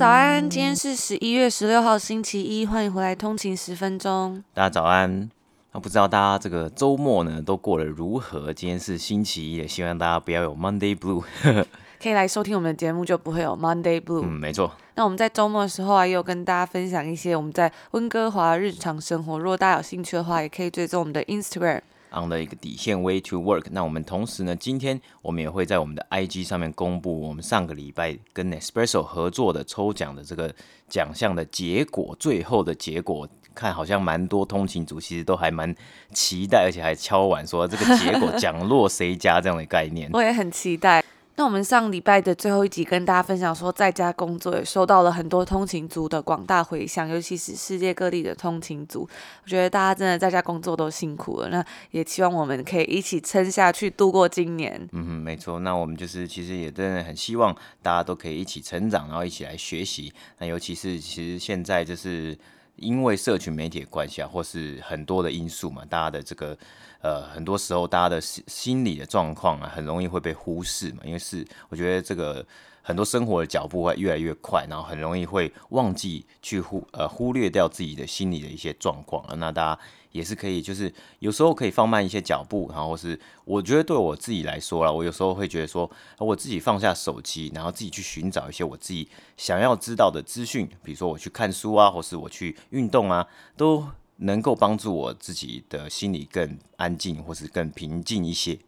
[0.00, 4.42] 早安，今天是十一月十六号星期一，欢迎回来通勤十分钟。
[4.54, 5.28] 大家早安，
[5.72, 8.50] 那不知道大家这个周末呢都过得如何？
[8.50, 11.22] 今天是星期一，也希望大家不要有 Monday Blue，
[12.02, 14.22] 可以来收听我们的节目，就不会有 Monday Blue。
[14.24, 14.72] 嗯，没错。
[14.94, 19.38] 那我们在周末的时候啊，也有跟大家分享一些我们在温哥华日常生活。
[19.38, 21.82] 如果大家有兴趣的话，也可以追踪我们的 Instagram。
[22.12, 23.66] On 的一个底线 way to work。
[23.70, 30.54] 那我们同时呢，今天我们也会在我们的 IG 上面公布我们上个礼拜跟 Nespresso 合作的抽奖的这个
[30.88, 35.74] 奖项的结果，最后的结果看好像蛮多通勤族其实都还蛮
[36.12, 40.08] 期待，而且还敲碗说这个结果 奖落谁家这样的概念。
[40.12, 41.04] 我也很期待。
[41.40, 49.08] 那我们上礼拜的最后一集跟大家分享说，在家工作也收到了很多通勤族的广大回响，尤其是世界各地的通勤族。
[49.42, 54.86] 我觉得大家真的在家工作都辛苦了，那也希望我们可以一起撑下去，度过今年。
[54.92, 55.58] 嗯，没错。
[55.60, 60.12] 那我们就是其实也真的很希望大家都可以一起成长，然后一起来学习。
[60.40, 62.36] 那尤其是其实现在就是
[62.80, 66.58] 因为社群媒体的关系啊，或是很多的因素嘛，大家的这个。
[67.02, 72.46] 呃，很多时候大家的心心理的状况啊，很容易会被忽视嘛，因为是我觉得这个
[72.82, 79.34] 很多生活的脚步会越来越快，然后很容易会忘记去忽呃忽略掉自己的心理的一些状况啊。
[79.36, 79.80] 那大家
[80.12, 93.86] 也是可以，就是有时候可以放慢一些脚步，然后是我觉得对我自己来说啦，我有时候会觉得说，我自己放下手机，然后自己去寻找一些我自己想要知道的资讯，比如说我去看书啊，或是我去运动啊，都。
[94.22, 98.58] 能够帮助我自己的心里更安静，或是更平静一些。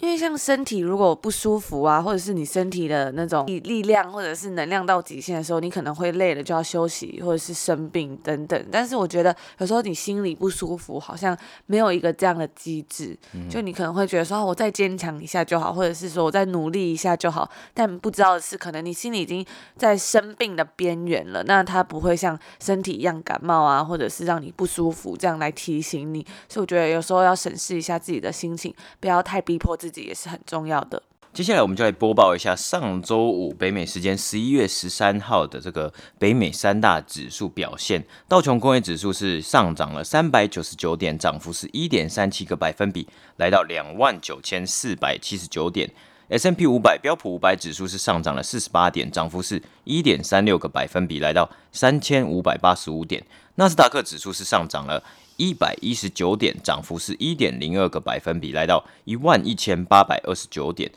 [0.00, 8.66] 因为像身体如果不舒服啊，或者是你身体的那种力量或者是能量到极限的时候，你可能会累了就要休息，或者是生病等等。
[8.70, 13.16] 但是我觉得有时候你心里不舒服，好像没有一个这样的机制，
[13.48, 17.48] 就你可能会觉得说，哦，我再坚强一下就好，或者是说我再努力一下就好。
[17.72, 21.44] 但不知道的是，可能你心里已经在生病的边缘了。
[21.44, 26.26] 那它不会像身体一样感冒啊，或者是让你不舒服这样来提醒你。
[26.48, 30.04] 所以我觉得有时候要审视一下自己的心情，不要太逼迫自己。
[30.04, 31.02] 也是很重要的。
[31.32, 38.04] 接下来我们就来播报一下上周五北美时间十一月十三号的这个北美三大指数表现。
[38.28, 43.08] 道琼工业指数是上涨了三百九十九点，涨幅是一点三七个百分比，
[43.38, 45.90] 来到两万九千四百七十九点。
[46.28, 53.22] S&P 五百标普五百指数是上涨了四十八点，涨幅是一点三六个百分比，来到三千五百八十五点。
[53.56, 55.02] 纳斯达克指数是上涨了。
[55.36, 60.90] 一百一十九点，涨幅是一点零二个百分比，来到一万一千八百二十九点。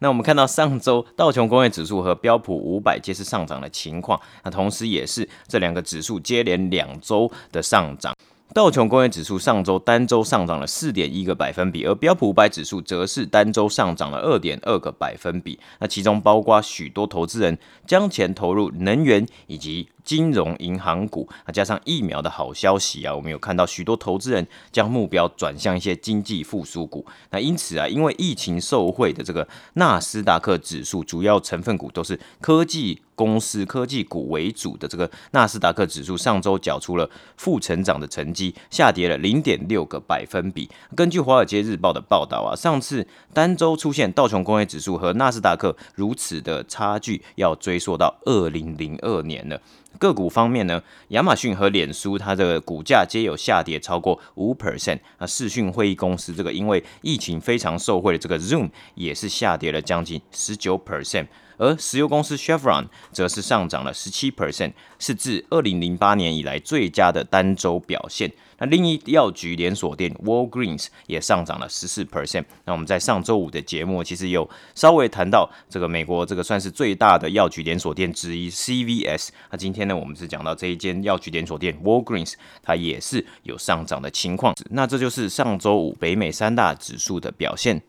[0.00, 8.14] 那我们看到上周道琼工业指数和标普五百皆是上涨的情况，那同时也是这两个指数接连两周的上涨。
[8.52, 15.58] 道琼工业指数上周单周上涨了四点一个百分比，而标普五百指数则是单周上涨了二点二个百分比。
[15.78, 17.56] 那其中包括许多投资人
[17.86, 19.88] 将钱投入能源以及。
[20.04, 27.04] 金融银行股，那加上疫苗的好消息啊，我们有看到许多投资人将目标转向一些经济复苏股。
[27.30, 40.68] 那因此啊，因为疫情受惠的这个纳斯达克指数主要成分股都是科技公司、科技股为主的这个纳斯达克指数，上周缴出了负成长的成绩，下跌了零点六个百分比。
[40.94, 49.60] 根据《华尔街日报》的报道啊，上次单周出现道琼工业指数和纳斯达克如此的差距，要追溯到二零零二年了。
[49.98, 54.98] 个股方面呢，亚马逊和脸书它的股价皆有下跌超过五 percent。
[55.18, 61.26] 那视讯会议公司这个因为疫情非常受惠的这个 Zoom 也是下跌了将近十九 percent。
[61.56, 68.32] 而石油公司 Chevron 则是上涨了十七 percent，是自二零零八年以来最佳的单周表现。
[68.58, 72.44] 那另一药局连锁店 Walgreens 也上涨了十四 percent。
[72.64, 79.30] 那我们在上周五的节目其实有稍微谈到这个美国这个算是最大的药局连锁店之一 CVS。
[79.50, 84.54] 那今天呢，我们是讲到这一间药局连锁店 Walgreens，它也是有上涨的情况。
[84.70, 87.82] 那这就是上周五北美三大指数的表现。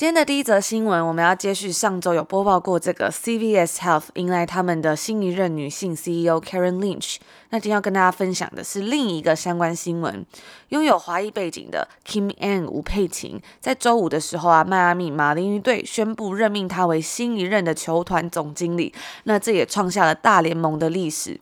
[0.00, 7.16] 今天的第一则新闻，我们要接续上周有播报过这个 CVS Health 迎来他们的新一任女性 CEO Karen Lynch。
[7.50, 10.24] 那今天要跟大家分享的是另一个相关新闻，
[10.70, 18.94] 拥有华裔背景的 Kim Ng 吴佩琴，在周五的时候啊，迈阿密马林鱼队宣布任命她为新一任的球团总经理。
[19.24, 21.38] 那这也创下了大联盟的历史。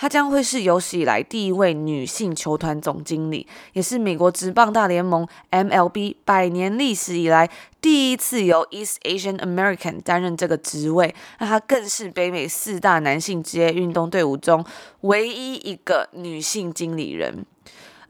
[0.00, 7.50] 她将会是有史以来第一位女性球团总经理，也是美国职棒大联盟 MLB 百年历史以来
[7.82, 11.14] 第一次由 East Asian American 担任这个职位。
[11.38, 14.64] 那她更是北美四大男性职业运动队伍中
[15.02, 17.44] 唯一一个女性经理人。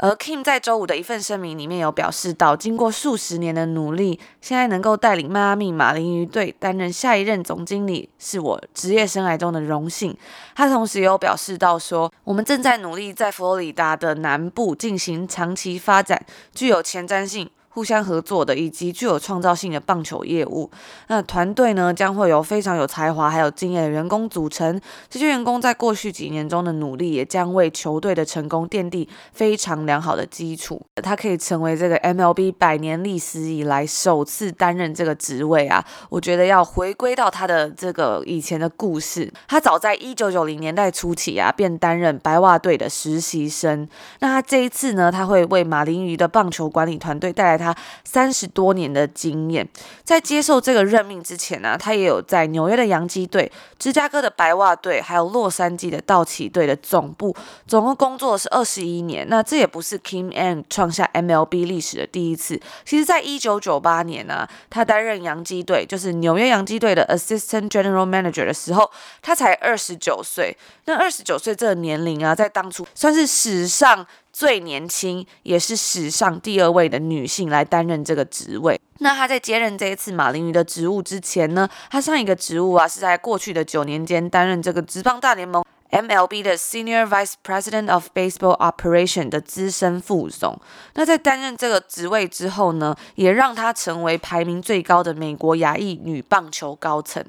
[0.02, 10.16] 而 Kim 在周五的一份声明里面有表示到，经过数十年的努力，现在能够带领迈阿密马林鱼队担任下一任总经理，是我职业生涯中的荣幸。
[10.54, 16.24] 他同时也有表示到说，我们正在努力在佛罗里达的南部进行长期发展，
[16.54, 17.50] 具有前瞻性。
[17.72, 20.70] 互相合作的以及具有创造性的棒球业务，
[21.06, 24.80] 那团队呢，将会由非常有才华还有经验的员工组成。
[25.08, 30.82] 这些员工在过去几年中的努力，也将为球队的成功奠定非常良好的基础。
[31.02, 35.84] 他可以成为这个 MLB 百年历史以来首次担任这个职位啊！
[36.08, 43.88] 我觉得要回归到他的这个以前的故事，他早在一九九零年代初期啊，便担任白袜队的实习生。
[44.18, 49.68] 那他这一次呢，他会为马林鱼的棒球管理团队带来他三十多年的经验，
[50.02, 57.36] 在接受这个任命之前呢、他也有在纽约的洋基队、芝加哥的白袜队，还有洛杉矶的道奇队的总部，
[57.66, 59.28] 总共工作是二十一年。
[59.28, 62.60] 那这也不是 Kim Ng 创下 MLB 历史的第一次。
[62.84, 68.90] 其实，在一九九八年呢、他担任洋基队，就是纽约洋基队的 Assistant General Manager 的时候，
[69.20, 70.56] 他才二十九岁。
[70.86, 74.06] 那二十九岁这个年龄啊，在当初算是史上。
[74.40, 78.80] 最年轻，也是史上第二位的女性来担任这个职位。
[79.00, 85.62] 那她在接任这一次马林鱼的职务之前呢，她上一个职务啊是在过去的九年间担任这个职棒大联盟。
[85.90, 90.60] MLB 的 Senior Vice President of Baseball Operation 的资深副总，
[90.94, 97.24] 那在担任这个职位之后呢，也让他成为排名最高的美国亚裔女棒球高层。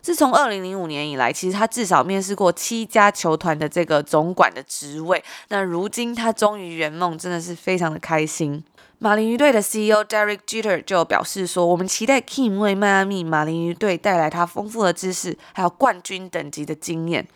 [0.00, 5.22] 自从二零零五年以来，其实他至少面试过七家球团的这个总管的职位。
[5.48, 8.64] 那如今他终于圆梦，真的是非常的开心。
[9.00, 17.26] 马林鱼队的 CEO Derek Jeter 就表示说：“我们期待 Kim 为迈阿密马林鱼队带来他丰富的知识，还有冠军等级的经验。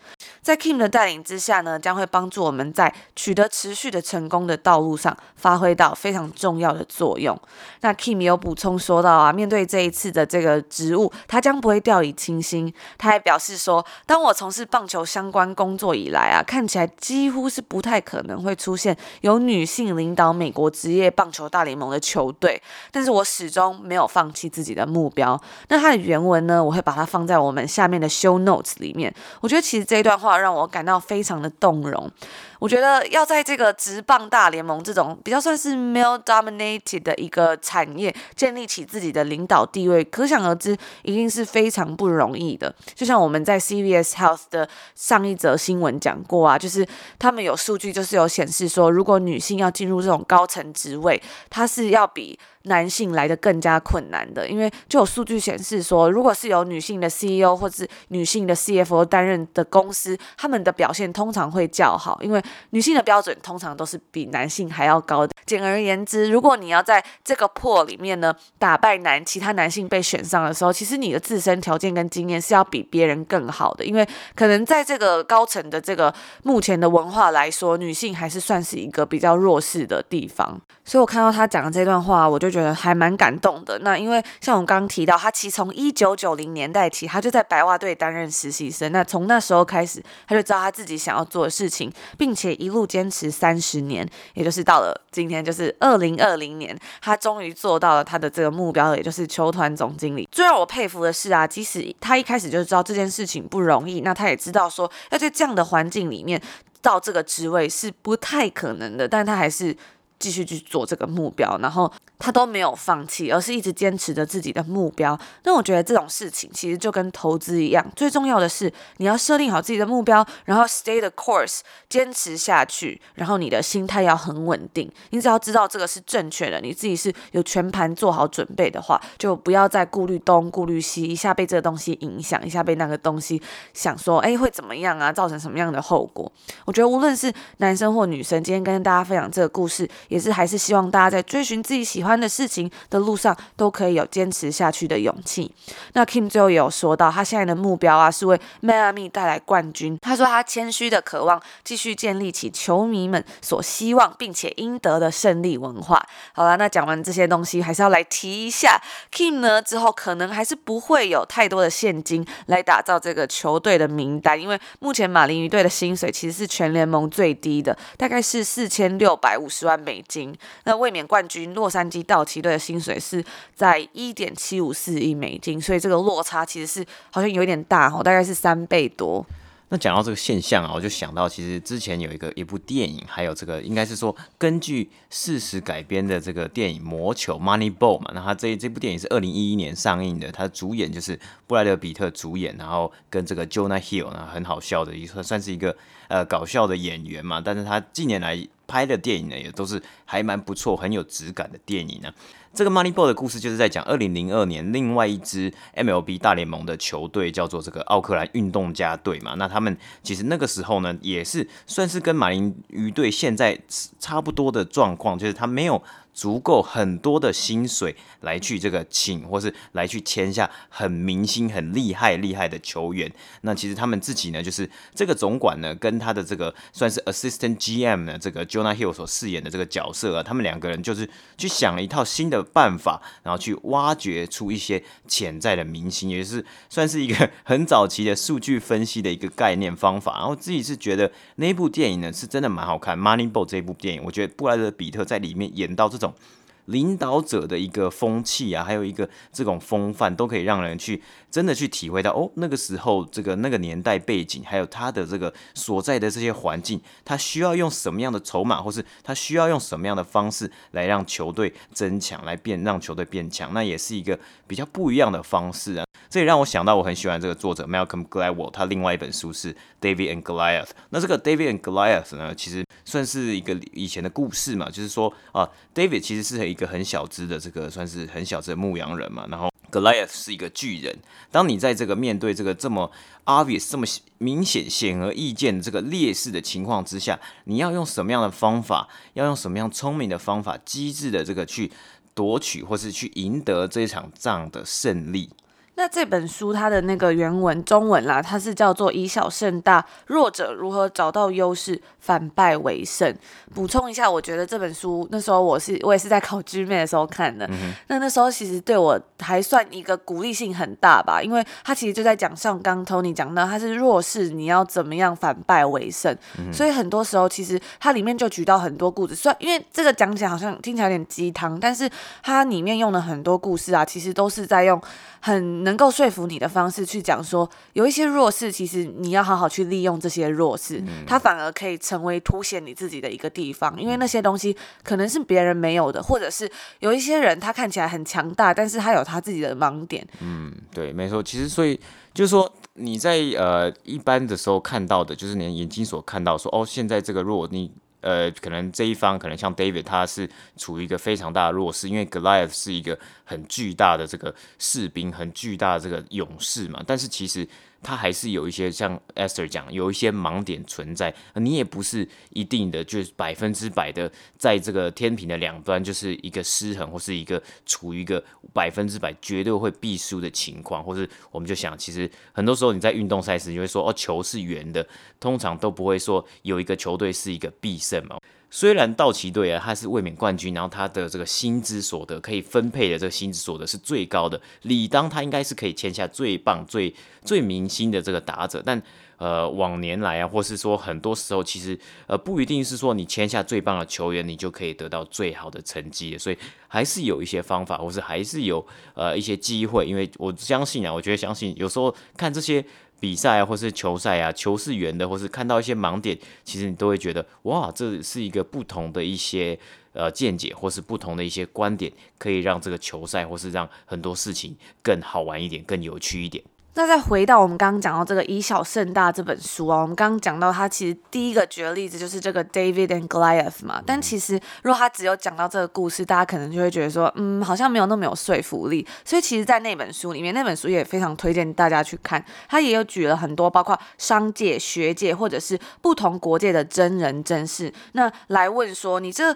[0.49, 7.39] 在 Kim 的带领之下呢，将会帮助我们在取得持续的成功的道路上发挥到非常重要的作用。”
[7.81, 12.73] 那 Kim 有补充说到啊，面对这一次的这个职务，他将不会掉以轻心。
[12.97, 25.37] 他还表示说：“当我从事棒球相关工作以来啊，看起来几乎是不太可能会出现有女性领导美国职业棒球大。”大联盟的球队，但是我始终没有放弃自己的目标。
[25.67, 26.63] 那他的原文呢？
[26.63, 29.13] 我会把它放在我们下面的 show notes 里面。
[29.41, 32.11] 我觉得其实这一段话让我感到非常的动容。
[32.59, 42.73] 我觉得要在这个职棒大联盟这种比较算是 male dominated 的一个产业建立起自己的领导地位，可想而知，一定是非常不容易的。
[42.93, 46.85] 就像我们在 CVS Health 的上一则新闻讲过啊，就是
[47.17, 65.33] 他们有数据，就是有显示说，如果女性要进入这种高层职位，它是要比男性来得更加困难的，因为就有数据显示说，如果是由女性的 CEO 或是女性的 CFO 担任的公司，他们的表现通常会较好，因为女性的标准通常都是比男性还要高的。
[65.45, 76.13] 简而言之，如果你要在这个破里面呢，打败男其他男性被选上的时候，其实你的自身条件跟经验是要比别人更好的，因为可能在这个高层的这个
[76.43, 80.59] 目前的文化来说，女性还是算是一个比较弱势的地方。
[80.85, 82.69] 所以我看到他讲的这段话，我就觉得。
[82.79, 83.79] 还蛮感动的。
[83.79, 88.89] 那因为像我刚刚提到，他其实从一九九零年代起，他就在白袜队担任实习生。
[88.91, 100.25] 那从那时候开始，他就知道他自己想要做的事情，并且且一路坚持三十年，也就是到了今天，就是二零二零年，他终于做到了他的这个目标，也就是球团总经理。
[100.31, 106.41] 最让我佩服的是啊，即使他一开始就知道这件事情不容易，那他也知道说要在这样的环境里面
[106.81, 109.75] 到这个职位是不太可能的，但他还是
[110.17, 111.91] 继续去做这个目标，然后。
[112.19, 115.17] 他都没有放弃，而是一直坚持着自己的目标。
[115.43, 124.91] 那我觉得这种事情其实就跟投资一样，最重要的是你要设定好自己的目标，然后 stay the course，坚持下去，然后你的心态要很稳定。
[125.11, 133.41] 你只要知道这个是正确的，你自己是有全盘做好准备的话，就不要再顾虑东顾虑西，一下被这个东西影响，一下被那个东西
[133.73, 135.09] 想说，哎，会怎么样啊？
[135.09, 136.29] 造成什么样的后果？
[136.65, 142.08] 我觉得无论是男生或女生，今天跟大家分享这个故事，也是还是希望大家在追寻自己喜欢。
[142.09, 145.49] 欢的事情的路上都可以有坚持下去的勇气。
[145.93, 149.97] 那 Kim 最后也有说到，他现在的目标啊是为迈阿密带来冠军。
[150.01, 156.03] 他说他谦虚的渴望继续建立起球迷们所希望并且应得的胜利文化。
[156.33, 158.81] 好了，那讲完这些东西，还是要来提一下
[159.13, 170.35] Kim 呢，之后可能还是不会有太多的现金来打造这个球队的名单，因为目前马林鱼队的薪水其实是全联盟最低的，大概是四千六百五十万美金。
[170.63, 173.23] 那卫冕冠军洛杉矶道奇队的薪水是
[173.55, 179.25] 在一点七五四亿美金，所以这个落差其实是好像有点大哦，大概是三倍多。
[179.71, 188.11] 那讲到这个现象啊，我就想到，其实之前有一个一部电影，还有这个应该是说根据事实改编的这个电影《魔球》（Moneyball） 嘛。
[188.15, 195.77] 那他这这部电影是二零一一年上映的，他主演就是布莱德彼特主演，然后跟这个 Jonah Hill 呢很好笑的一个算是一个
[196.07, 197.39] 呃搞笑的演员嘛。
[197.39, 198.35] 但是他近年来
[198.69, 202.13] 拍的电影呢，也都是还蛮不错、很有质感的电影呢。
[202.53, 213.59] 这个 Moneyball 的故事就是在讲二零零二年另外一支 MLB 大联盟的球队叫做这个奥克兰运动家队嘛，那他们其实那个时候呢也是算是跟马林鱼队现在
[213.99, 215.81] 差不多的状况，就是他没有。
[216.19, 223.09] 足够很多的薪水来去这个请，或是来去签下很明星、很厉害、厉害的球员。
[223.43, 240.17] 那其实他们自己呢，就是这个总管呢，跟他的这个算是 assistant GM 呢，这个 Jonah Hill 所饰演的这个角色啊，他们两个人就是去想了一套新的办法，然后去挖掘出一些潜在的明星，也是算是一个很早期的数据分析的一个概念方法。
[240.17, 242.99] 然后自己是觉得那部电影呢，是真的蛮好看。
[242.99, 246.08] Moneyball 这部电影，我觉得布莱德彼特在里面演到这种。
[246.11, 246.38] 懂。
[246.69, 265.85] 领导者的一个风气啊，还有一个这种风范，都可以让人去真的去体会到哦，那个时候这个那个年代背景，还有他的这个所在的这些环境，他需要用什么样的筹码，或是他需要用什么样的方式来让球队增强，来变让球队变强，那也是一个比较不一样的方式啊。
[266.09, 270.69] 这也让我想到我很喜欢这个作者 Malcolm Gladwell，他另外一本书是 David and Goliath。
[270.89, 280.93] 那这个 David and Goliath 呢，其实算是一个以前的故事嘛，就是说啊，David 其实是一一个很小只的这个算是很小只的牧羊人嘛，然后 Goliath 是一个巨人。
[281.31, 282.91] 当你在这个面对这个这么
[283.23, 283.87] obvious、这么
[284.17, 291.71] 明显、显而易见的这个劣势的情况之下，你要用什么样的方法，要用什么样聪明的方法、机智的这个去
[292.13, 295.29] 夺取或是去赢得这场仗的胜利。
[295.79, 303.15] 那这本书它的那个原文中文啦，它是叫做“以小胜大，弱者如何找到优势，反败为胜”。
[303.55, 316.13] 补充一下，我觉得这本书那时候我是我也是在考 GMAT 的时候看的，嗯、那那时候其实对我还算一个鼓励性很大吧，因为它其实就在讲像刚 Tony 讲到，它是弱势，你要怎么样反败为胜。
[316.39, 321.89] 嗯、所以很多时候其实它里面就举到很多故事，虽然因为这个讲起来好像听起来有点鸡汤，但是
[322.21, 324.81] 它里面用的很多故事啊，其实都是在用
[325.21, 325.68] 很。
[325.69, 340.03] 能够说服你的方式去讲说，有一些弱势，其实你要好好去利用这些弱势，嗯、它反而可以成为凸显你自己的一个地方，因为那些东西可能是别人没有的，或者是有一些人他看起来很强大，但是他有他自己的盲点。
[340.21, 341.21] 嗯，对，没错。
[341.21, 341.79] 其实所以
[342.15, 347.71] 就是说你在呃一般的时候看到的，就是你眼睛所看到说，哦，现在这个弱你。
[348.01, 356.81] 呃，可能这一方可能像 David，他是处于一个非常大的弱势，因为 Goliath 是一个很巨大的这个士兵，很巨大的这个勇士嘛。
[356.87, 357.47] 但是其实
[357.81, 361.13] 他还是有一些像 Esther 讲，有一些盲点存在。
[361.35, 370.83] 你也不是一定的，就是百分之百的在这个天平的两端，就是一个失衡，或是一个处于一个百分之百绝对会必输的情况。
[370.83, 374.85] 或是我们就想，其实很多时候你在运动赛事，你会说哦，球是圆的，
[375.19, 378.17] 通常都不会说有一个球队是一个必胜嘛。
[378.51, 388.61] 虽然道奇队啊，他是卫冕冠军，然后他的这个薪资所得可以分配的这个薪资所得是最高的，理当他应该是可以签下最棒、最最明星的这个打者。
[388.65, 388.81] 但
[389.17, 391.77] 呃，往年来啊，或是说很多时候，其实
[392.07, 396.17] 呃不一定是说你签下最棒的球员，你就可以得到最好的成绩。
[396.17, 396.37] 所以
[396.69, 399.85] 还是有一些方法，或是还是有呃一些机会。
[399.85, 402.65] 因为我相信啊，我觉得相信有时候看这些。
[402.99, 409.57] 比赛啊，或是球赛啊，球是圆的，或是看到一些盲点，其实你都会觉得，哇，这是一个不同的一些
[409.93, 416.43] 呃见解，或是不同的一些观点，可以让这个球赛，或是让很多事情更好玩一点，更有趣一点。
[416.75, 428.87] 那再回到我们刚刚讲到这个以小胜大这本书啊，我们刚刚讲到他其实第一个举的例子就是这个 David and Goliath 嘛，但其实如果他只有讲到这个故事，大家可能就会觉得说，嗯，好像没有那么有说服力。
[429.03, 439.35] 所以其实，在那本书里面，那本书也非常推荐大家去看，他也有举了很多包括商界、学界或者是不同国界的真人真事，那来问说你这。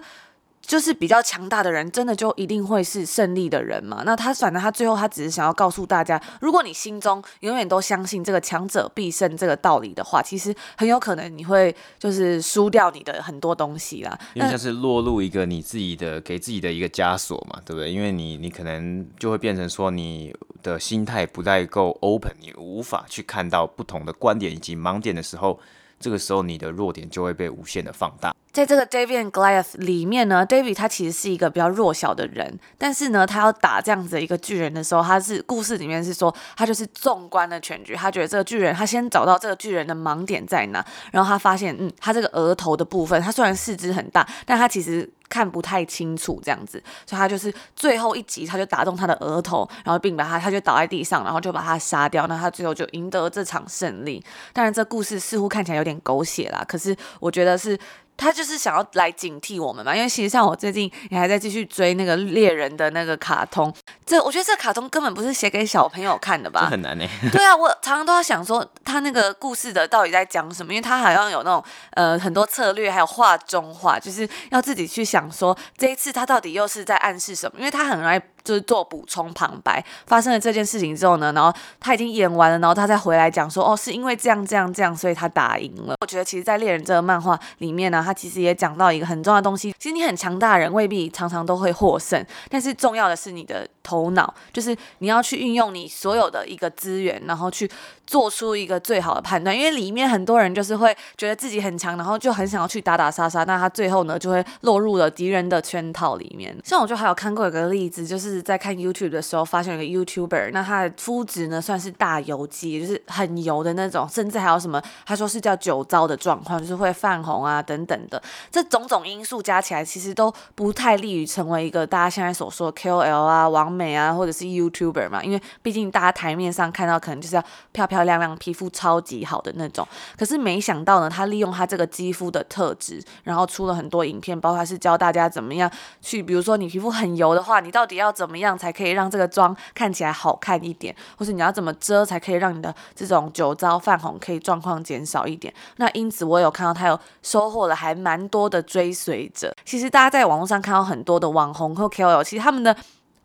[0.66, 4.02] 就是比较强大的人，真的就一定会是胜利的人嘛？
[4.04, 14.18] 那他反正他最后他只是想要告诉大家，如果你心中永远都相信这个强者必胜这个道理的话，其实很有可能你会就是输掉你的很多东西啦。
[14.34, 17.92] 因为像是落入一个你自己的给自己的一个枷锁嘛，对不对？
[17.92, 25.60] 因为你你可能就会变成说你的心态不太够 open，你无法去看到不同的观点以及盲点的时候。
[25.98, 28.34] 这个时候，你的弱点就会被无限的放大。
[28.52, 45.10] 在这个 David and Goliath 里面呢，David 他其实是一个比较弱小的人，但是呢，他要打这样子一个巨人的时候，他是故事里面是说，他就是纵观了全局，他觉得这个巨人，他先找到这个巨人的盲点在哪，然后他发现，嗯，他这个额头的部分，他虽然四肢很大，但他其实。
[45.28, 52.26] 看不太清楚这样子，所以他就是最后一集，他就打中他的额头，然后并把他，他就倒在地上，然后就把他杀掉。
[52.26, 54.24] 那他最后就赢得这场胜利。
[54.52, 57.78] 当然，这故事似乎看起来有点狗血啦，可是我觉得是。
[58.16, 63.72] 他就是想要来警惕我们嘛，因为其实像我最近也还在继续追那个猎人的那个卡通，
[64.06, 66.68] 这我觉得这卡通根本不是写给小朋友看的吧？
[66.70, 67.04] 很难呢。
[67.32, 78.20] 对啊，我常常都要想说他那个故事的到底在讲什么，因为他好像有那种呃很多策略，还有画中画，就是要自己去想说这一次他到底又是在暗示什么，因为他很爱。
[78.44, 85.94] 就是做补充旁白，发生了这件事情之后呢，然后他已经演完了，然后他再回来讲说，哦，是因为这样这样这样，所以他打赢了。
[86.02, 97.70] 我觉得其实，在猎人这个漫画里面呢，他其实也讲到一个很重要的东西，其实你很强大的人未必常常都会获胜，但是重要的是你的头脑，就是你要去运用你所有的一个资源，然后去
[98.06, 99.56] 做出一个最好的判断。
[99.56, 106.54] 因为里面很多人就是会觉得自己很强，然后就很想要去打打杀杀，那他最后呢就会落入了敌人的圈套里面。
[106.62, 108.33] 像我就还有看过一个例子，就是。
[108.34, 129.86] 是在看 YouTube 的时候，发现一个 YouTuber，那他的肤质呢算是大油肌，就是很油的那种，甚至还有什么，他说是叫酒糟的状况，就是会泛红啊等等的，这种种因素加起来，其实都不太利于成为一个大家现在所说的 KOL 啊、网美啊，或者是 YouTuber 嘛，因为毕竟大家台面上看到可能就是要漂漂亮亮、皮肤超级好的那种，
[130.18, 140.94] 可是没想到呢，他利用他这个肌肤的特质，然后出了很多影片，包括是教大家怎么样去，比如说你皮肤很油的话，你到底要怎怎么样才可以让这个妆看起来好看一点？
[141.18, 145.52] 或是你要怎么遮才可以让你的这种酒糟泛红可以状况减少一点？
[145.76, 149.54] 那因此我有看到他有收获了还蛮多的追随者。
[149.64, 152.74] 其实大家在网络上看到很多的网红和 KOL，其实他们的。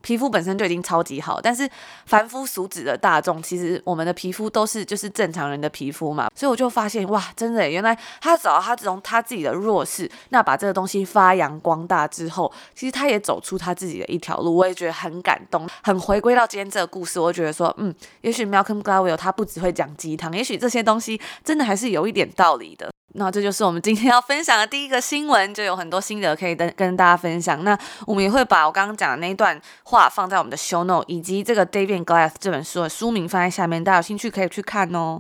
[0.02, 1.70] 皮肤本身就已经超级好，但是
[2.06, 22.90] 凡夫俗子的大众，其实我们的皮肤都是就是正常人的皮肤嘛，所以我就发现哇，真的，原来他找到他这种他自己的弱势，那把这个东西发扬光大之后，其实他也走出他自己的一条路，我也觉得很感动，很回归到今天这个故事，我觉得说，嗯，也许 Malcolm Gladwell 他不只会讲鸡汤，也许这些东西真的还是有一点道理的。
[23.14, 27.64] 那这就是我们今天要分享的第一个新闻，就有很多心得可以跟跟大家分享。
[27.64, 35.20] 那我们也会把我刚刚讲的那一段话放在我们的 show note，以及这个 David Glass 这本书的书名放在下面，大家有兴趣可以去看哦。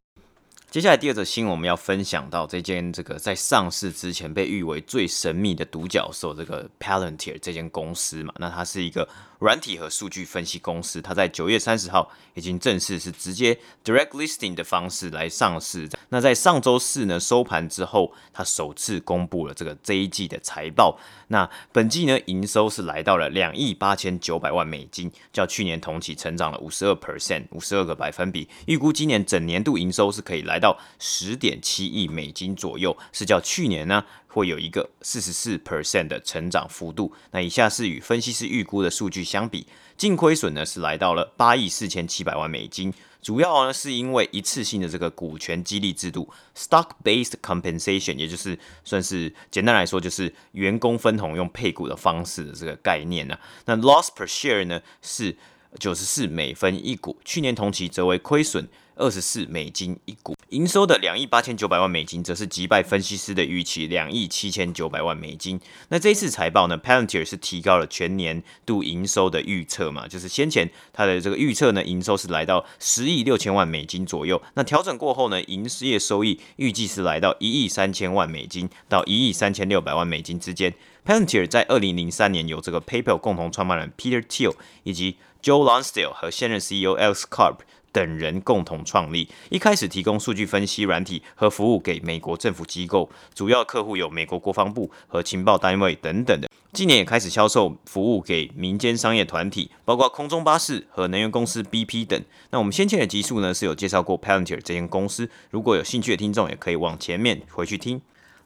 [0.69, 9.09] 接下来第二则新闻，我们要分享到这间这个在上市之前被誉为最神秘的独角兽，这个 Palantir 这间公司嘛，那它是一个。
[9.39, 15.89] 软体和数据分析公司，它在九月三十号已经正式是直接 direct listing 的方式来上市。
[16.09, 20.99] 那在上周四呢收盘之后，它首次公布了这个这一季的财报。
[21.29, 28.47] 那本季呢营收是来到了两亿八千九百万美金，较去年同期成长了五十二 percent，五十二个百分比。
[28.65, 34.03] 预估今年整年度营收是可以来到十点七亿美金左右，是较去年呢。
[34.29, 37.13] 会有一个四十四 percent 的成长幅度。
[37.31, 55.35] 那以下是与分析师预估的数据相比，净亏损呢是来到了八亿四千七百万美金，主要呢是因为一次性的这个股权激励制度 （stock-based compensation），也就是算是简单来说就是员工分红用配股的方式的这个概念呢、那 loss per share 呢是
[55.79, 58.67] 九十四美分一股，去年同期则为亏损。
[58.99, 65.59] 二十四美金一股，营收的两亿八千九百万美金，则是击败分析师的预期两亿七千九百万美金。
[65.87, 74.41] 那这一次财报呢，Palantir 是提高了全年度营收的预测嘛，就是先前它的这个预测呢，营收是来到十亿六千万美金左右。
[74.55, 80.73] 那调整过后呢，营业收益预计是来到一亿三千万美金到一亿三千六百万美金之间。
[81.05, 87.59] Palantir 在二零零三年由这个 PayPal 共同创办人 Peter Thiel 以及 Joe Lonsdale 和现任 CEO Alex Karp
[87.91, 96.49] 等人共同创立，一开始提供数据分析软体和服务给美国政府机构，主要客户有美国国防部和情报单位等等的。
[96.71, 102.21] 今年也开始销售服务给民间商业团体，包括空中巴士和能源公司 BP 等。
[102.51, 107.99] 那我们先前的集数呢是有介绍过 Palantir 这间公司，如果有兴趣的听众也可以往前面回去听。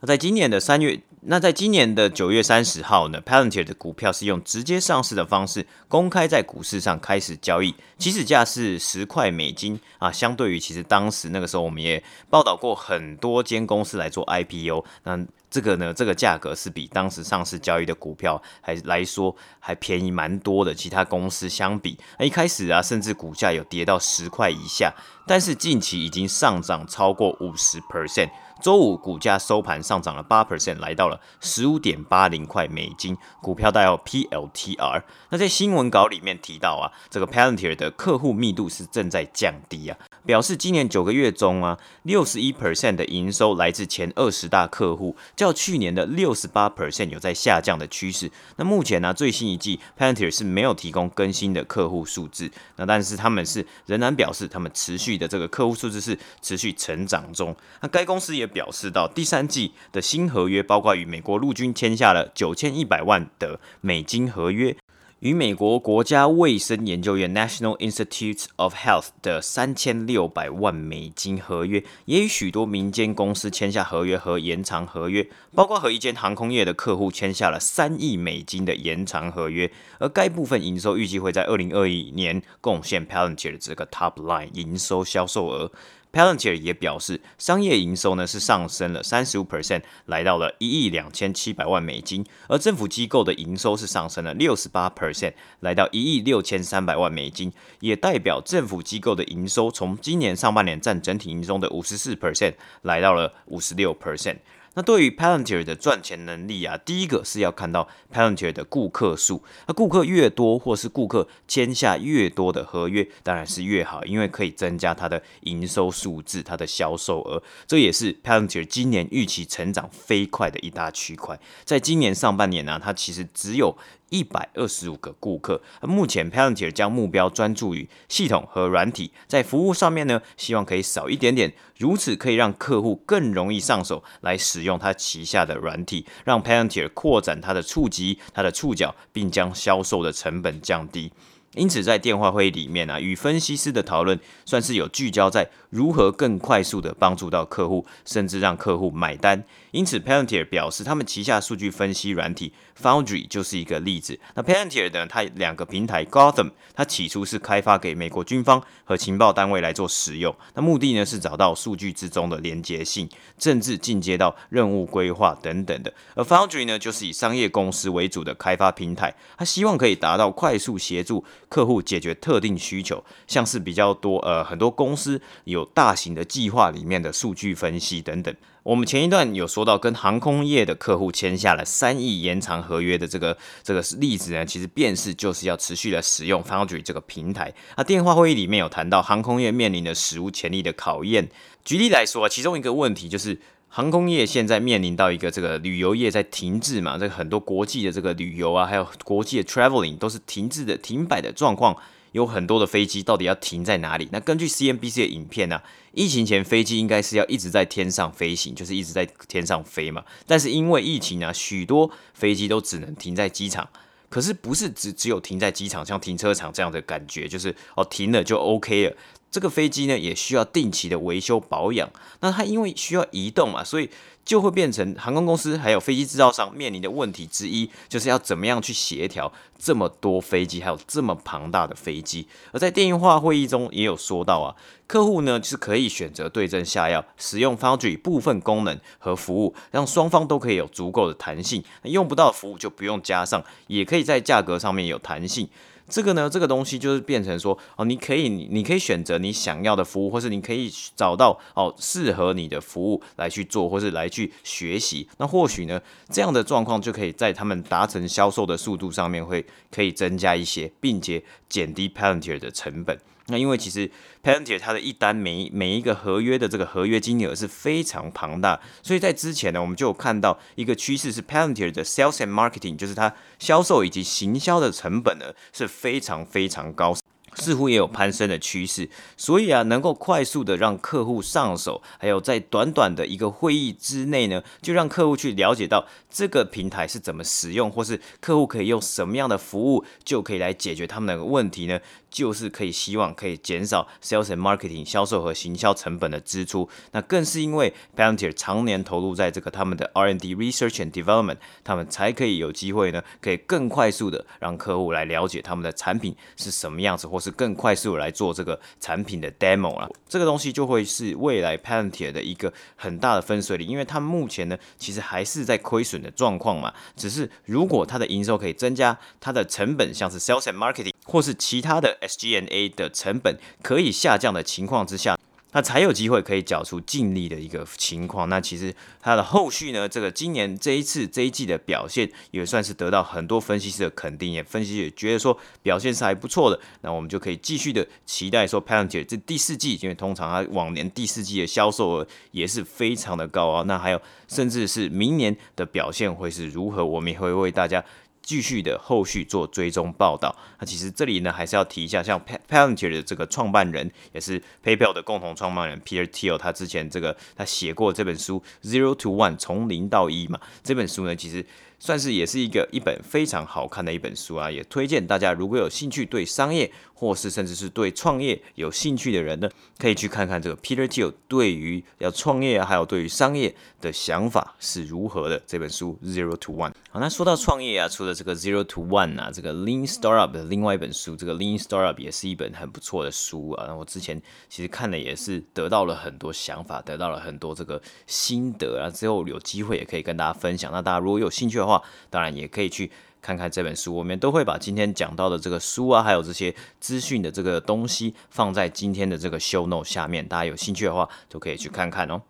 [0.05, 10.11] 在今年的三月那在今年的九月三十号呢，Palantir 的股票是用直接上市的方式公开在股市上开始交易，起始价是十块美金啊。
[10.11, 15.17] 相对于其实当时那个时候，我们也报道过很多间公司来做 IPO，那
[15.53, 20.73] 这个呢，这个价格是比当时上市交易的股票还来说还便宜蛮多的。
[20.73, 24.91] 其他公司相比，那一开始啊，甚至股价有跌到十块以下，
[25.27, 28.31] 但是近期已经上涨超过五十 percent。
[28.61, 35.03] 周五股价收盘上涨了八 percent，来到了十五点八零块美金，股票代号 PLTR。
[35.29, 48.31] 那在新闻稿里面提到啊，这个 Palantir 的客户密度是正在降低啊，表示今年九个月中啊，六十一 percent 的营收来自前二十大客户，较去年的六十八 percent 有在下降的趋势。
[48.55, 57.55] 那目前呢、最新一季 Palantir 是没有提供更新的客户数字，那但是他们是仍然表示他们持续的这个客户数字是持续成长中。
[57.81, 64.75] 那该公司也表示到第三季的新合约，包括与美国陆军签下了九千一百万的美金合约，
[65.23, 85.71] 与美国国家卫生研究院 National Institutes of Health 的三千六百万美金合约，也与许多民间公司签下合约和延长合约，包括和一间航空业的客户签下了三亿美金的延长合约，而该部分营收预计会在二零二一年贡献 Palantir 的这个 Top Line 营收销售额。
[86.13, 104.37] Palantir 也表示，商业营收呢是上升了三十五 percent，来到了一亿两千七百万美金，而政府机构的营收是上升了六十八 percent，来到一亿六千三百万美金，也代表政府机构的营收从今年上半年占整体营收的五十四 percent，来到了五十六 percent。
[104.75, 121.39] 那对于 Palantir 的赚钱能力啊，第一个是要看到 Palantir 的顾客数，那顾客越多，或是顾客签下越多的合约，当然是越好，因为可以增加它的营收数字，它的销售额，这也是 Palantir 今年预期成长飞快的一大区块。
[121.63, 123.77] 在今年上半年呢、它其实只有
[124.13, 125.59] 一百二十五个顾客。
[125.81, 141.11] 目前 Palantir 将目标专注于系统和软体，在服务上面呢，希望可以少一点点，如此可以让客户更容易上手来使用它旗下的软体，让 Palantir 扩展它的触及、它的触角，并将销售的成本降低。
[141.55, 149.43] 因此，在电话会议里面啊，与分析师的讨论算是有聚焦在如何更快速的帮助到客户，甚至让客户买单。
[149.71, 154.19] 因此，Palantir 表示，他们旗下数据分析软体 Foundry 就是一个例子。
[154.33, 160.35] 那 Palantir 呢，它两个平台 Gotham，它起初是开发给美国军方和情报单位来做使用。
[160.55, 165.93] 那目的呢，是找到数据之中的连结性，甚至进阶到任务规划等等的。
[166.15, 171.23] 而 Foundry 呢，就是以商业公司为主的开发平台，它希望可以达到快速协助。
[171.53, 178.35] 客户解决特定需求，像是比较多呃很多公司有大型的计划里面的数据分析等等。
[178.63, 187.53] 我们前一段有说到跟航空业的客户签下了三亿延长合约的这个这个例子呢，其实便是就是要持续的使用 Foundry 这个平台。
[187.77, 191.29] 那电话会议里面有谈到航空业面临的史无前例的考验。
[191.63, 193.39] 举例来说，其中一个问题就是。
[193.75, 201.75] 航空业现在面临到一个这个旅游业在停滞嘛，这个很多国际的这个旅游啊，还有国际的 traveling 都是停滞的、停摆的状况，
[202.11, 204.07] 有很多的飞机到底要停在哪里？
[204.11, 205.59] 那根据 CNBC 的影片呢、
[205.91, 210.03] 疫情前飞机应该是要一直在天上飞行，就是一直在天上飞嘛。
[210.27, 213.67] 但是因为疫情呢、啊，许多飞机都只能停在机场。
[214.07, 218.95] 可是不是只只有停在机场，像停车场这样的感觉，就是哦停了就 OK 了。
[219.33, 221.89] 这个飞机呢也需要定期的维修保养。
[222.19, 223.89] 那它因为需要移动嘛，所以
[224.23, 232.27] 就会变成航空公司还有飞机制造商面临的问题之一，就是要怎么样去协调这么多飞机，还有这么庞大的飞机。
[232.51, 241.63] 而在电话会议中也有说到啊，客户呢是可以选择对症下药，使用 Foundry 部分功能和服务，让双方都可以有足够的弹性。
[241.81, 245.49] 那用不到的服务就不用加上，也可以在价格上面有弹性。
[245.89, 255.07] 这个呢，这个东西就是变成说，哦，你可以，你可以选择你想要的服务，或是你可以找到哦适合你的服务来去做，或是来去学习。
[255.17, 262.97] 那或许呢，这样的状况就可以在他们达成销售的速度上面会可以增加一些，并且减低 Palantir 的成本。
[263.27, 263.89] 那因为其实
[264.21, 272.17] p a n t e r 它的一单每每一个合约的这个合约金额是非常庞大，所以在之前呢，我们就有看到一个趋势是 p a n t e r 的 Sales
[272.17, 276.95] and Marketing，就是它销售以及行销的成本呢是非常非常高。
[277.35, 291.79] 似乎也有攀升的趋势，所以啊，能够快速的让客户上手，还有在短短的一个会议之内呢，就让客户去了解到这个平台是怎么使用，或是客户可以用什么样的服务就可以来解决他们的问题呢？
[292.13, 296.69] 就是可以希望可以减少 sales and marketing 销售和行销成本的支出。
[296.91, 309.89] 那更是因为 Palantir 常年投入在这个他们的 R&D research and development，他们才可以有机会呢，可以更快速的让客户来了解他们的产品是什么样子，或是更快速来做这个产品的 demo 啦。
[310.07, 316.71] 这个东西就会是未来 Palantir 的一个很大的分水岭，因为他们目前呢，其实还是在亏损的状况嘛。
[316.95, 325.17] 只是如果它的营收可以增加，它的成本像是 sales and marketing 或是其他的 SGNA 的成本可以下降的情况之下。
[325.55, 328.27] 那才有机会可以缴出净利的一个情况。
[328.27, 336.59] 那其实它的后续呢，这个今年这一次这一季的表现也算是得到很多分析师的肯定，也分析师也觉得说表现是还不错的。
[336.81, 343.63] 那我们就可以继续的期待说，Palantir 这第四季，因为通常它往年第四季的销售额也是非常的高啊。
[343.67, 347.85] 那还有甚至是明年的表现会是如何，我们也会为大家。
[348.23, 350.35] 继续的后续做追踪报道。
[350.59, 360.39] 那其实这里呢，还是要提一下，像 Palantir 的这个创办人，也是 PayPal 的共同创办人 Peter Thiel，他之前这个他写过这本书 Zero to One，从零到一嘛。
[360.63, 361.45] 这本书呢，其实。
[361.79, 366.71] 算是也是一个一本非常好看的一本书啊，也推荐大家如果有兴趣对商业
[367.03, 376.71] 或是甚至是对创业有兴趣的人呢，可以去看看这个 Peter Thiel 对于要创业，还有对于商业的想法是如何的这本书 Zero to One。
[376.89, 383.65] 好，那说到创业啊，除了这个 Zero to One 啊，这个 Lean Startup 的另外一本书，这个 Lean Startup 也是一本很不错的书啊。
[383.67, 388.89] 那我之前其实看了也是得到了很多想法，得到了很多这个心得啊。
[388.89, 390.71] 之后有机会也可以跟大家分享。
[390.71, 392.89] 那大家如果有兴趣的话，当然也可以去
[393.23, 402.21] 看看这本书，我们都会把今天讲到的这个书啊，还有这些资讯的这个东西放在今天的这个 show note 下面，大家有兴趣的话就可以去看看哦。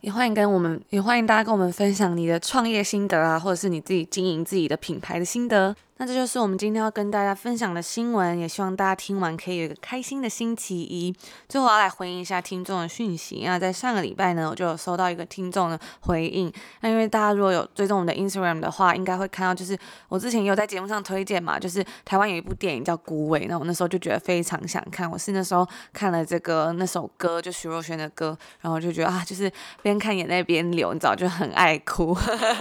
[0.00, 5.76] 也欢迎跟我们，也欢迎大家跟我们分享你的创业心得啊，或者是你自己经营自己的品牌的心得。
[6.00, 11.14] 那这就是我们今天要跟大家分享的新闻，也希望大家听完可以有一个开心的星期一。
[11.46, 13.42] 最后我要来回应一下听众的讯息。
[13.44, 16.50] 那在上个礼拜呢，我就有收到一个听众的回应。
[16.80, 25.10] 那因为大家如果有追踪我们的 Instagram 的话，应该会看到，就是我之前有在节目上推荐嘛，就是台湾有一部电影叫《孤味》，那我那时候就觉得非常想看。
[25.10, 32.16] 我是那时候看了这个那首歌，就徐若瑄的歌，然后就觉得啊，就是边看眼泪边流，你知道，就很爱哭。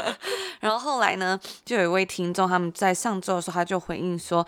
[0.60, 3.29] 然后后来呢，就有一位听众他们在上周。
[3.36, 4.46] 的时候，他就回应说。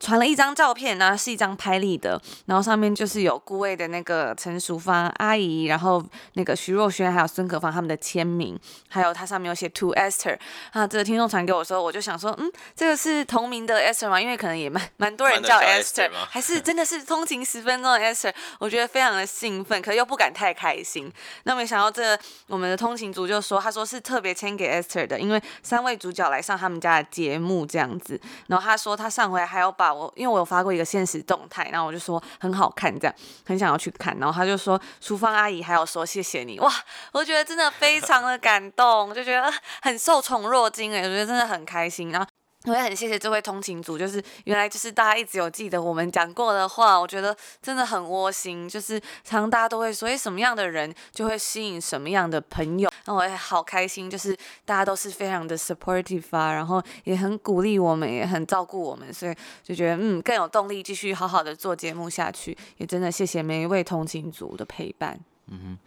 [0.00, 8.58] 传了一张照片，然后是一张拍立得，然后上面就是有顾魏的那个陈淑芳阿姨，然后那个徐若瑄还有孙可芳他们的签名，
[8.88, 10.38] 还有它上面有写 To Esther
[10.72, 14.18] 啊，这个听众传给我说，我就想说，嗯，这个是同名的 Esther 吗？
[14.18, 18.32] 因为可能也蛮蛮多人叫 Esther，还是真的是通勤十分钟的 Esther？
[18.58, 21.12] 我觉得非常的兴奋，可是又不敢太开心。
[21.42, 29.89] 那没想到这个、我们的通勤族就说，他说是特别签给 Esther 的，因为三位主角来上他们家的节目这样子，然后他说他上回还要把。
[29.92, 36.72] 我因为我有发过一个现实动态，然后我就说很好看，这样很想要去看，然后他就说淑芳阿姨还有说谢谢你，哇，
[37.12, 42.26] 我觉得真的非常的感动，就觉得很受宠若惊哎，我觉得真的很开心，然后。
[42.66, 48.68] 我也很谢谢这位通勤族，就是原来就是大家一直有记得我们讲过的话，我觉得真的很窝心。
[48.68, 62.56] 就是常常大家都会说，诶，什么样的人就会吸引什么样的朋友，那我也好开心，就是大家都是非常的 supportive 啊，然后也很鼓励我们，也很照顾我们，所以就觉得嗯更有动力继续好好的做节目下去。
[62.76, 65.18] 也真的谢谢每一位通勤族的陪伴。
[65.46, 65.78] 嗯哼。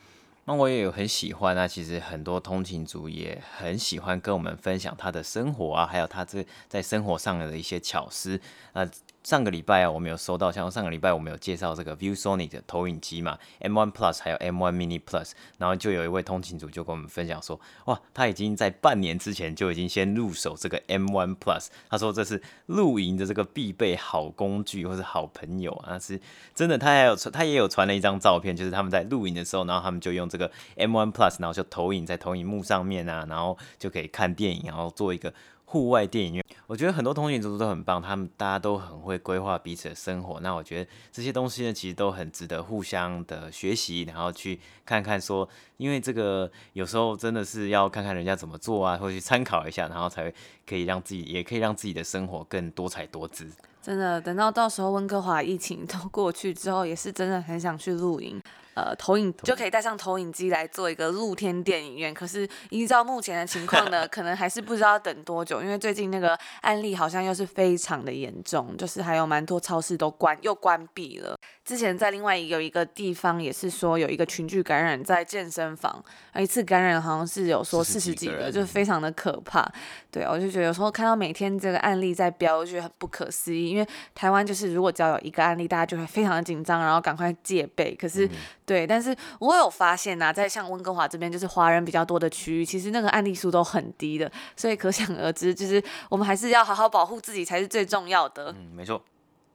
[0.46, 8.38] 那我也有很喜欢啊，其实很多通勤族也很喜欢跟我们分享他的生活啊，还有他这在生活上的一些巧思
[8.74, 8.86] 啊。
[9.24, 26.20] 上个礼拜啊，我们有收到，像上个礼拜我们有介绍这个 ViewSonic 的投影机嘛，M1 Plus 还有 M1 Mini Plus，然后就有一位通勤族就跟我们分享说，哇，他已经在半年之前就已经先入手这个 M1 Plus，他说这是露营的这个必备好工具或是好朋友啊，是
[26.54, 35.34] 真的，他还有他也有传了一张照片，就是他们在露营的时候，然后他们就用这个 M1 Plus，然后就投影在投影幕上面啊，然后就可以看电影，然后做一个。
[35.66, 40.40] 户外电影院，我觉得很多通勤族都很棒，他们大家都很会规划彼此的生活。
[40.42, 45.48] 那我觉得这些东西呢，其实都很值得互相的学习，然后去看看说，
[45.78, 50.32] 因为这个有时候真的是要看看人家怎么做啊，或去参考一下，然后才
[50.68, 53.50] 可以让自己，也可以让自己的生活更多彩多姿。
[53.82, 58.40] 真的，等到到时候温哥华疫情都过去之后，也是真的很想去露营。
[58.76, 62.14] 呃投影，就可以带上投影机来做一个露天电影院。
[62.14, 71.36] 可是依照目前的情况呢， 可能还是不知道等多久，因为最近那个案例好像又是非常的严重，就是还有蛮多超市都关又关闭了。
[71.66, 76.04] 之前在另外有一个地方也是说有一个群聚感染在健身房，
[76.36, 79.66] 一次感染好像是有说四十几个，就非常的可怕。
[80.12, 87.96] 对，我就觉得有时候看到每天这个案例在飙，我觉得很不可思议，因为台湾就是如果只要有一个案例，大家就会非常的紧张，然后赶快戒备。
[87.96, 88.32] 可是，嗯、
[88.66, 98.52] 对，但是我有发现呐、啊，在像温哥华这边，就是华人比较多的区域，其实那个案例数都很低的，所以可想而知，就是我们还是要好好保护自己才是最重要的。
[98.58, 99.02] 嗯，没错。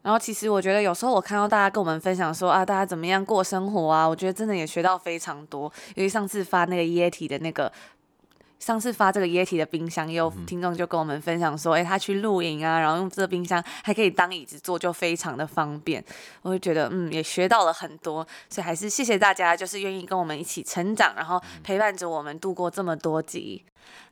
[0.03, 5.73] 然后其实我觉得有时候我看到大家跟我们分享说啊，大家怎么样过生活啊，我觉得真的也学到非常多。
[5.95, 7.71] 因为上次发那个液体的那个。
[8.59, 16.05] 上次发这个液体的冰箱，也有听众就跟我们分享说，诶、欸，他去露营啊，然后用这个冰箱还可以当椅子坐，就非常的方便。
[16.43, 23.63] 我就觉得，嗯，也学到了很多，所以还是谢谢大家，就是愿意跟我们一起成长，然后陪伴着我们度过这么多集。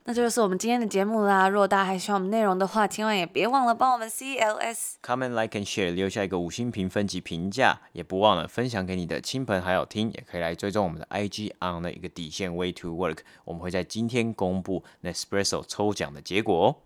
[0.05, 1.49] 那这就是我们今天的节目啦。
[1.49, 13.19] 如果大家还喜欢我们内容的话，千万也别忘了帮我们 CLS comment like and share 留下一个五星评分及评价，也不忘了分享给你的亲朋好友听，也可以来追踪我们的 IG on 的一个底线 way to work。
[13.45, 16.77] 我们会在今天公布 Nespresso 抽奖的结果哦。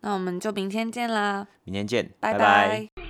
[0.00, 1.48] 那我们就明天见啦！
[1.64, 2.38] 明天见，拜拜。
[2.38, 3.07] 拜拜。